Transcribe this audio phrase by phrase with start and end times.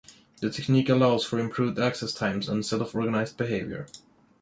[0.39, 3.85] The technique allows for improved access times and self-organized behavior.